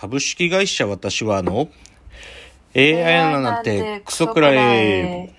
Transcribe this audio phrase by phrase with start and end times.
[0.00, 1.68] 株式会社私はあの
[2.74, 5.30] AI なんてクソくらい。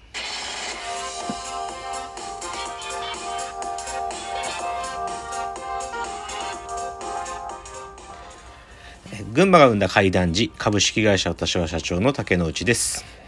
[9.33, 13.20] 群馬が生んだ怪談時株式会社私は社長の竹之内です。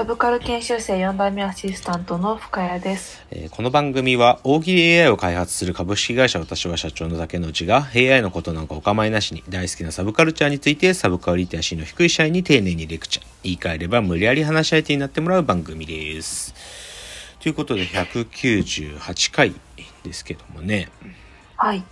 [0.00, 3.22] サブカル研修生4代目アシスタントの深谷です。
[3.30, 16.54] えーこの番組は大喜利 AI を開発する株式会社私は社長の竹之内が AI のことなんかお構いなしに大好きなサブカルチャーについてサブカルリテラシーの低い社員に丁寧にレクチャー言い換えれば無理やり話し相手になってもらう番組です。
[17.38, 19.54] ということで198回
[20.02, 20.88] ですけどもね
[21.56, 21.84] はい。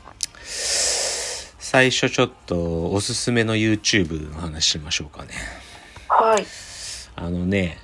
[0.47, 5.34] 最初ちょっとおすすめの YouTube の話しましょうかね。
[6.09, 6.47] はい。
[7.14, 7.77] あのね、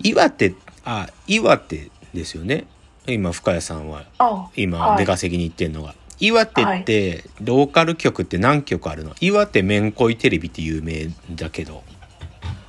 [0.00, 2.66] 岩手、あ、岩手ですよね。
[3.06, 5.94] 今、深谷さんは、あ、今、はい出稼ぎに行ってんのが。
[6.20, 9.14] 岩手って、ローカル局って何局あるの？
[9.20, 11.82] 岩手めんこいテレビって有名だけど。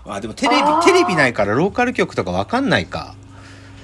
[0.05, 3.15] あ、でもテレビテレビないからローカル局とかわかんないか。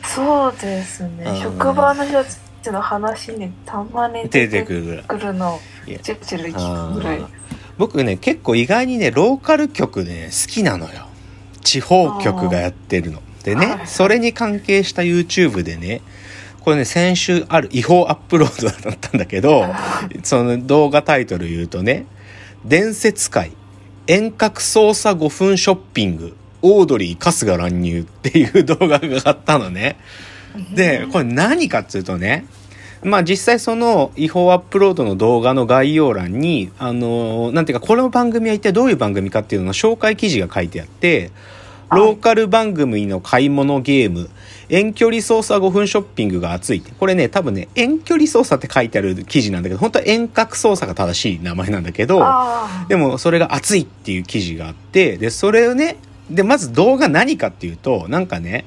[0.04, 1.40] そうですねうん。
[1.40, 2.26] 職場の人た
[2.64, 7.26] ちの話にたまに出て出てくるのチェッチェル聞くぐらい。
[7.78, 11.08] 僕ね、結構意外にね、ローカル局ね、好きなのよ。
[11.62, 13.22] 地方局がやってるの。
[13.44, 16.02] でね、はいそれに関係した YouTube でね、
[16.62, 19.66] これね、先週ある違法アップロードだったんだけど、
[20.24, 22.06] その動画タイトル言うとね、
[22.66, 23.52] 伝説界、
[24.08, 29.98] 遠隔操作5分ショッピング、オードリー春日乱入っていう動画が上がったのね。
[30.76, 32.46] で、これ何かっていうとね、
[33.04, 41.32] まあ実際その違法アップロードの動画の概要欄に、あのーなんていうか、この番組は一体どういう番組かっていうのの紹介記事が書いてあって、
[41.92, 44.30] ローカル番組の買い物ゲーム、
[44.70, 46.92] 遠距離操作5分ショッピングが熱いって。
[46.98, 55.98] これね、多分ね、遠距離操作って書いてある記事なんだけど、本当は遠隔操作が正しい名前なんだけど、あでもそれが熱いっていう記事があって、で、それをね、
[56.30, 58.66] で、まず動画何かっていうと、なんかね、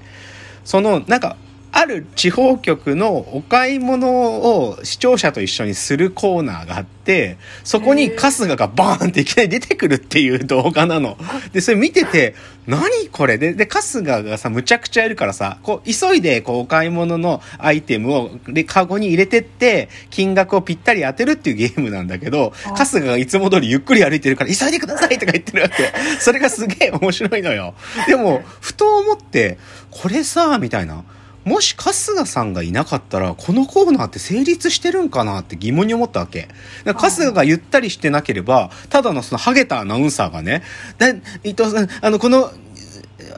[0.64, 1.36] その、なんか、
[1.77, 11.18] ある地方局のお買い物を視聴者と一緒にするコーナーがあって、そこに春日がバーンっていきなり出てくるっていう動画なの。
[11.52, 12.36] で、それ見てて、
[12.68, 13.39] 何これ？
[13.39, 25.92] で、で、春日がさ、むちゃくちゃやるからさ、こう、急いで、こう、お買い物のアイテムを、で、カゴに入れてって、金額をぴったり当てるっていうゲームなんだけど、あ春日がいつも通りゆっくり歩いてるから、急いでくださいとか言ってるわけ。
[26.20, 27.74] それがすげえ面白いのよ。
[28.07, 29.58] でも、ふと思って、
[29.90, 31.05] これさ、みたいな。
[31.45, 36.49] もし春日さんがいなかったら、このコーナーって成立してるんかなって疑問に思ったわけ。
[36.85, 40.63] だから春日がゆったりしてなければ、ただのそのハゲたアナウンサーがね、
[40.99, 41.09] だ
[41.43, 42.51] 伊藤さん、あの、この、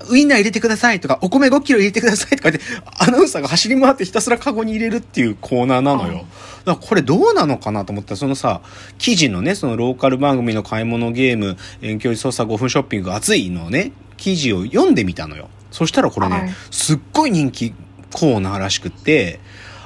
[0.08, 2.64] ウインナー入れてくださいとか、お米5キロ入れてくださいとか言って、
[2.98, 6.26] アナウンサーが走り回ってひたすらカゴに入れるっていうコーナーなのよ。
[6.64, 8.60] だからこれどうなのかなと思ったら、そのさ、
[8.98, 15.48] 記事のね、そのローカル番組の買い物ゲーム、遠距離操作5分ショッピング熱いのね、記事を読んでみたのよ。
[15.70, 17.74] そしたらこれね、はいすっごい人気
[18.16, 19.40] コーナーらしくって、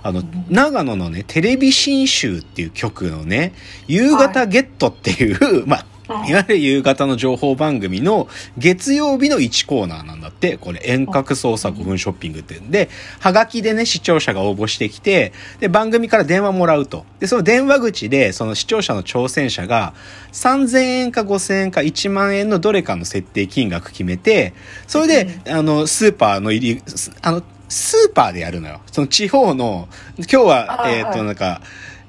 [0.05, 3.53] あの、長野のね、テレビ新州っていう曲のね、
[3.89, 5.87] 夕方ゲットっていう、 まあ、
[6.29, 12.61] いわゆる夕方の情報番組の月曜日の1コーナーなんだって、これ遠隔操作5分ショッピングって。
[12.61, 12.89] で、
[13.19, 17.05] はがきでね、視聴者が応募してきて、で、番組から電話もらうと。
[17.19, 19.93] で、その電話口で、その視聴者の挑戦者が、
[20.33, 24.55] 3000円か5000円か1万円のどれかの設定金額決めて、
[24.87, 28.81] それで、あの、スーパーの入り、すあの、スーパーでやるのよ。
[28.93, 29.89] その地方の、
[30.19, 31.63] 今日は、あえっ、と、はいなんか、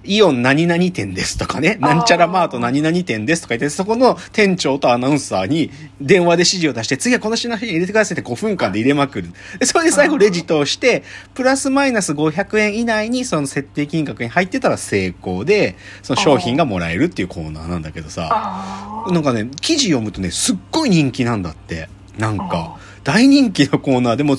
[0.03, 9.29] イオン何々店ですとかね、なんちゃらマート何々店ですとか言って、そこの店長とアナウンサーに電話で指示を出して、次はこの品入れてくださいって5分間で入れまくる。
[9.59, 11.03] でそれで最後レジ通して、
[11.35, 21.89] プラスマイナス500円以内にその設定金額に入ってたら成功で、その商品がもらえるっていうコーナーなんだけどさ、あなんかね、記事読むとね、すっごい人気なんだって。
[22.17, 24.37] なんあか、大人気のコーナーでも、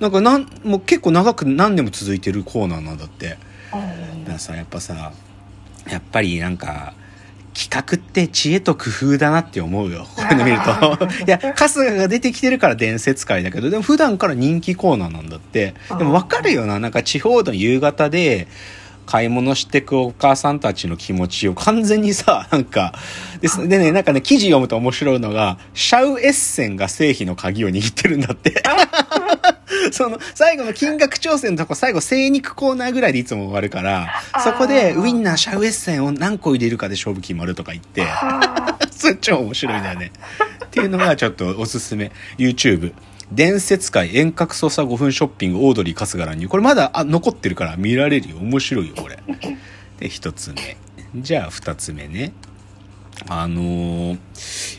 [0.00, 3.38] なんかなん、もう結構長く何年も続いてるコーナーなんだって。
[3.72, 3.76] あ。
[3.76, 5.12] だからさやっぱさ
[5.88, 6.94] やっぱりなんか
[7.54, 10.06] 企画って知恵と工夫だなって思うよ。
[10.16, 11.06] こういうの見ると。
[11.26, 15.74] いや春日が出てきてるから伝説界だけどでも普段から人気コーナーなんだって。
[15.98, 16.78] でも分かるよな。
[16.78, 18.46] なんか地方の夕方で
[19.10, 22.94] 買い物してくお母さんたちの気持ちを完全にさ、 なんか、
[23.40, 28.62] ですでね、なんかね、記事読むと面白いのが、シャウエッセンが製品の鍵を握ってるんだって。
[29.90, 40.12] その、最後の金額調整のとこ、最後、精肉コーナーぐらいでいつも終わるから、そこで、ウインナー、シャウエッセンを何個入れるかで勝負決まるとか言って、は それ超面白いんだよね。
[40.66, 42.12] っていうのがちょっとおすすめ。
[42.38, 42.92] YouTube。
[43.32, 46.48] 伝説界遠隔操作5分ショッピングオードリー春日乱入。
[46.48, 48.36] これまだあ残ってるから見られるよ。
[48.38, 49.18] 面白いよ、これ。
[49.98, 50.76] で、一つ目。
[51.14, 52.32] じゃあ二つ目ね。
[53.28, 54.18] あのー、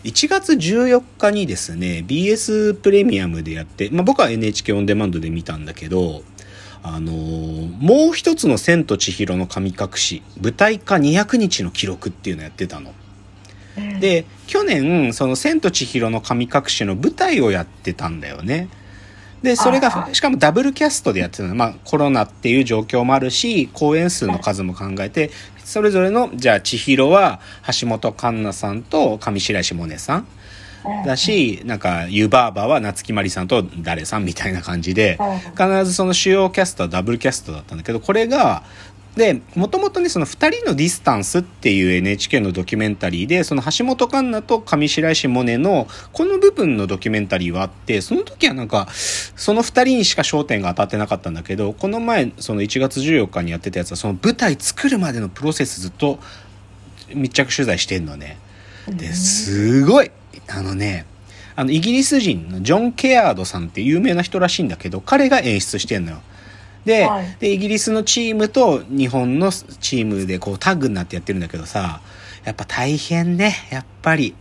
[0.04, 6.24] 1月14日にですね、BS プレミアムでやって、まあ、僕は NHK オンデマンドで見たんだけど、
[6.84, 12.94] あのー、もう一つの千と千尋の神隠し、舞台化200日の記録っていうのやってたの。
[14.00, 18.68] で、去年、その千と千尋の神隠しの舞台をやってたんだよね。
[19.42, 21.56] で、それが、しかもダブルキャストでやってたの。
[21.56, 25.32] まあ、コロナっていう状況もあるし、公演数の数も考えて、
[25.64, 27.40] それぞれの、じゃあ、千尋は、
[27.80, 30.28] 橋本環奈さんと上白石萌音さん。
[31.06, 35.18] だし、なんか、湯婆婆は夏木マリさんと誰さんみたいな感じで、
[35.52, 38.64] 必ずその主要キャストはダブルキャストだったんだけど、これが、
[39.16, 56.20] で、もともとね、その二人のディスタンスっていう NHK のドキュメンタリーで、その橋本環奈と上白石萌音のこの部分のドキュメンタリーはあって、その時はなんか、その二人にしか焦点が当たってなかったんだけど、この前、その1月14日にやってたやつは、その舞台作るまでのプロセスずっと
[57.14, 58.38] 密着取材してんのね。
[58.88, 60.12] で、すごい
[60.48, 61.06] あのね、
[61.56, 66.22] あの、イギリス人のジョン・ケアードさんって有名な人らしいんだけど、彼が演出してんのよ。
[66.86, 72.02] ではい、で、イギリスのチームと日本のチームでこうタッグになってやってるんだけどさ、
[72.44, 74.36] やっぱ大変ね、やっぱり。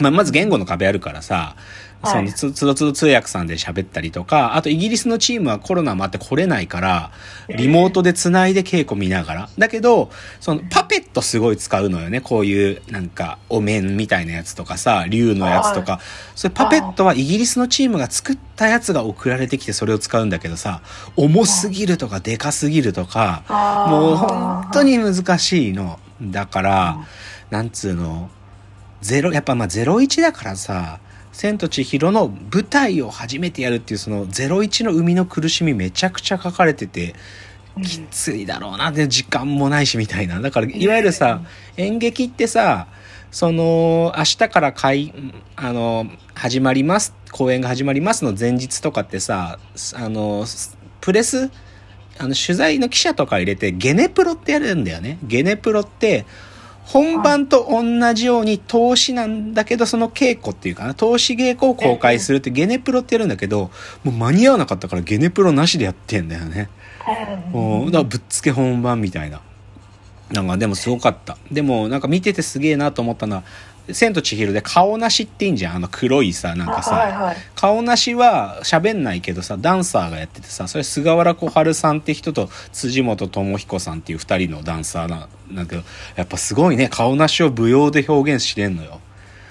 [0.00, 1.56] まあ、まず言語の壁あるからさ、
[2.04, 7.10] そのつ、つどつど通訳さんで喋ったりとか、あとイギリスのチームはコロナもあって来れないから、
[7.48, 9.48] リモートで繋いで稽古見ながら。
[9.58, 10.10] だけど、
[10.40, 12.20] そのパペットすごい使うのよね。
[12.20, 16.00] こういうなんかお面みたいなやつとかさ、竜のやつとか。
[16.36, 20.82] それパペットはイギリスのチームが作ったやつが送られてきてそれを使うんだけどさ、
[21.16, 23.42] 重すぎるとかでかすぎるとか、
[23.90, 25.98] もう本当に難しいの。
[26.22, 27.06] だから、
[27.50, 28.30] なんつうの、
[29.00, 31.00] ゼロ、やっぱまあ01だからさ、
[31.32, 37.14] 千と千尋の舞台を初めてやるっていうその01の生みの苦しみめちゃくちゃ書かれてて、
[37.82, 38.90] きついだろうな。
[38.92, 40.40] で時間もないしみたいな。
[40.40, 41.42] だからいわゆるさ
[41.76, 42.88] 演劇ってさ
[43.30, 45.12] その明日からい
[45.56, 49.58] あの始まります公演が始まりますの前日とかってさ
[49.94, 50.44] あの
[51.00, 51.50] プレス
[52.18, 55.18] あの取材の記者とか入れてゲネプロってやるんだよね。
[55.22, 56.26] ゲネプロって
[56.88, 63.70] 本番と同じように投資なんだけど、その稽古っていうかな、投資稽古を公開するってゲネプロってやるんだけど、
[64.04, 66.70] もう間に合わなかったからゲネプロなしでやってんだよね。
[67.52, 69.42] もう、だからぶっつけ本番みたいな。
[70.32, 71.36] なんかでもすごかった。
[71.52, 73.42] でもなんか見ててすげえなと思ったのは、
[73.92, 75.76] 千と千尋で顔なしっていいんじゃん？
[75.76, 85.82] あの黒いさ、なんかさ、はいはい、顔なしは喋んないけどさ、ダンサーがやっててさ、それ菅原小春さんって人と辻本智彦さんっていう二人のダンサーな、なんだけど、
[86.16, 89.00] やっぱすごいね、顔なしを舞踊で表現してんのよ。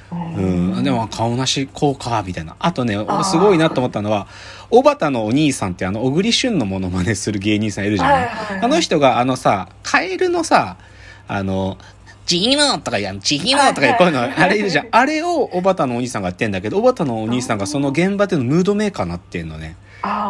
[0.10, 2.56] うん、でも顔なしこうか、みたいな。
[2.60, 4.28] あとね、すごいなと思ったのは、
[4.70, 8.30] 小畑のお兄さんってあの、小栗旬のモノマネする芸人さんいるじゃない、
[8.62, 10.78] あの人があのさ、カエルのさ、
[11.28, 11.78] あの、
[12.28, 14.88] チヒモとかやん、チヒモとかこういうの、あれいるじゃん。
[14.92, 19.78] あれを小畑のお兄さんがやってんだけど、小畑のお兄さんがその現場でのムードメーカーになってんのね。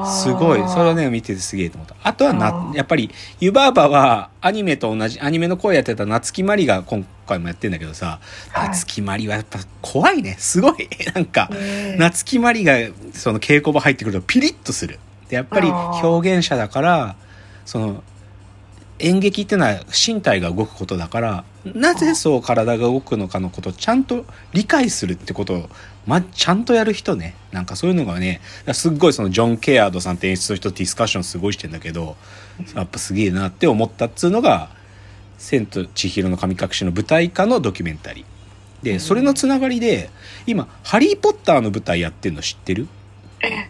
[0.05, 0.69] すごい。
[0.69, 1.95] それをね、見ててすげえと思った。
[2.03, 3.09] あとはな、やっぱり、
[3.39, 8.19] 湯婆婆はアニメと同じ、アニメの声やってた夏木マリが今回もやってんだけどさ、
[8.55, 10.35] 夏木マリはやっぱ怖いね。
[10.39, 10.87] すごい。
[11.13, 11.49] なんか、
[11.97, 12.75] 夏木マリが
[13.13, 14.99] その稽古場入ってくるとピリッとする。
[15.29, 17.15] で、やっぱり表現者だから、
[17.65, 18.03] その、
[18.99, 25.69] 演劇っていうのは身体が動くことだからなぜそう体が動くのかのことをちゃんと理解するってことを、
[26.05, 27.35] ま、ちゃんとやる人ね。
[27.51, 28.41] なんかそういうのがね
[28.73, 32.15] すっごいそのジョン・ケアードさんって演出の人ディスカッションすごいしてんだけど
[32.75, 34.69] やっぱすげえなって思ったっつうのが
[35.37, 38.25] 「千と千尋の神隠し」の舞台化のドキュメンタリー。
[38.83, 40.09] でそれのつながりで
[40.45, 42.87] 今「ハリー・ポッター」の舞台やってるの知ってる、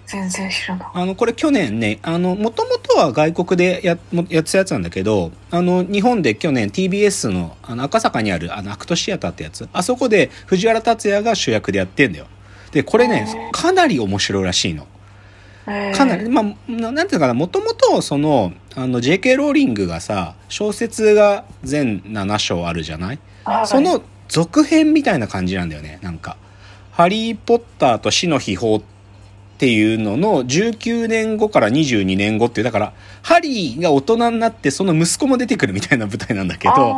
[0.07, 0.87] 全然知らない。
[0.93, 3.97] あの、これ去年ね、あの、もともとは外国でや、
[4.29, 12.27] やってたやつなんだけど、あの、日本で去年 TBS の、あの、赤坂にある、あの、アクトシアターってやつ、あそこで藤原竜也が主役でやってんだよ。
[12.71, 14.87] で、これね、かなり面白いらしいの。
[15.93, 23.19] かなり、まあ、なんていうかな、もともと、その、あの、JK ローリングがさ、小説が全7章あるじゃない？
[23.65, 26.37] その続編みたいな感じなんだよね、なんか。
[26.91, 28.96] ハリー・ポッターと死の秘宝って
[29.57, 36.95] っていうのの19年後から22年後っていう、だから、ハリーが大人になってその息子も出てくるみたいな舞台なんだけど、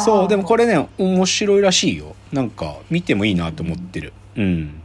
[0.00, 2.16] そう、でもこれね、面白いらしいよ。
[2.32, 4.12] なんか、見てもいいなと思ってる。
[4.36, 4.80] うん。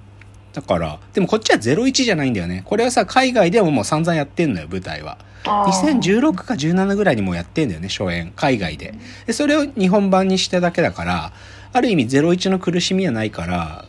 [0.53, 2.61] だから、でもこっちは01じゃないんだよね。
[2.65, 5.17] これはさ、海外でももう散々やってんのよ、舞台は。
[5.43, 8.31] 2016か17ぐらいにもやってんだよね、初演。
[8.35, 8.93] 海外で。
[9.25, 11.31] で、それを日本版にしただけだから、
[11.73, 13.85] ある意味01の苦しみはないから、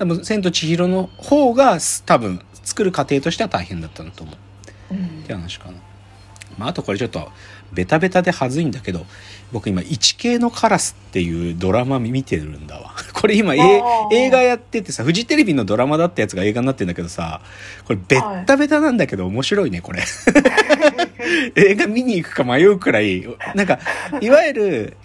[0.00, 4.32] 多分、千と千尋の方が多分作る過程としては大変だったんだと思
[4.90, 5.74] う、うん、って話かな。
[6.56, 7.30] まあ、あとこれちょっと
[7.70, 9.06] ベタベタではずいんだけど
[9.52, 12.94] 僕今「一系のカラス」っていうドラマ見てるんだわ。
[13.12, 17.42] これ今映画やっててさフジテレビのドラマだったやつが映画になってんだけどさ
[17.84, 20.02] これベッタベタなんだけど面白いねこれ。
[21.56, 23.26] 映画見に行くか迷うくらい。
[23.54, 23.78] なんか
[24.20, 24.96] いわゆる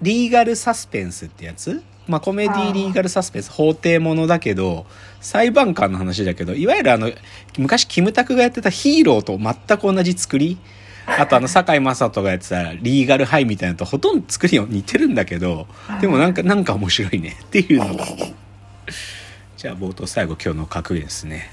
[0.00, 4.86] リーガルサスペンスってやつまあコメディリーガルサスペンス法廷ものだけど
[5.20, 7.10] 裁判官の話だけどいわゆるあの
[7.58, 10.58] 昔キムタクがやってたヒーローと全く同じ作り
[11.06, 15.66] あとあの堺雅人がやってたリーガルハイみたいなのとほとんど作りは似てるんだけど
[16.00, 18.06] でもなんかなんか面白いねっていうのが。
[19.56, 21.50] じゃあ冒頭最後今日の格言ですね。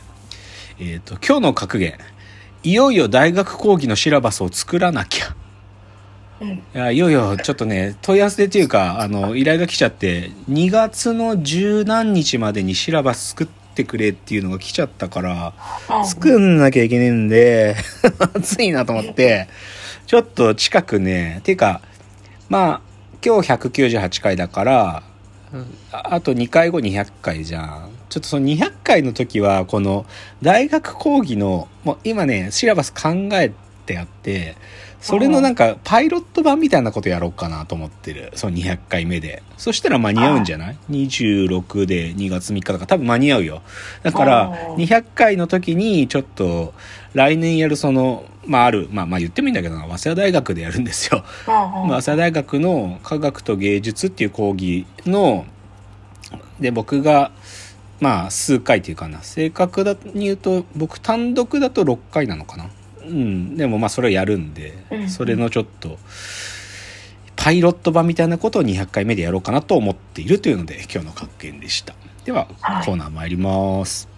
[0.79, 1.98] えっ、と今日の格言。
[2.63, 5.27] いよいよ大学講義のシラバスを作らなきゃ。
[5.27, 5.40] うん
[6.41, 15.53] いやいよいよちょっとね問い合わせっていうかあの依頼が来ちゃって2月の十何日までにシラバス作ってくれっていうのが来ちゃったから
[15.89, 16.05] うん。
[16.05, 17.75] 作んなきゃいけねえんで
[18.33, 19.48] 暑いなと思って
[20.07, 21.81] ちょっと近くねっていうか
[22.50, 22.81] まあ
[23.24, 25.03] 今日198回だから
[25.91, 27.89] ああと2回後200回じゃん。
[28.10, 30.05] ちょっとその200回の時はこの
[30.41, 33.53] 大学講義のもう今ねシラバス考え
[33.91, 34.55] てあって
[35.01, 38.31] それのなんかパイロット版みたいなことやろうかなと思ってる。
[38.36, 39.41] その200回目で。
[39.57, 42.88] そしたら間に合うんじゃない ?26 で2月3日だから。
[42.88, 43.63] 多分間に合うよ。
[44.03, 44.75] だからあー。
[44.75, 46.75] 200回の時にちょっと
[47.15, 48.89] 来年やるそのまあある。
[48.91, 49.88] まあまあ言ってもいいんだけどな。
[49.98, 51.24] 早稲田大学でやるんですよ。
[51.48, 55.45] 早稲田大学の科学と芸術っていう講義の
[56.60, 57.31] で僕が
[58.00, 59.24] まあ数回っていうかな。
[59.24, 62.69] 正確だに言うと僕単独だと6回なのかな
[63.05, 63.58] うん。
[63.58, 65.10] でもまあそれをやるんで、うん。
[65.10, 65.98] それのちょっと
[67.36, 71.96] パイロット版みたいなことを200回目でやろうかなと思っているというので今日の格言でした。
[72.25, 72.86] でははい。
[72.86, 74.10] コーナー参ります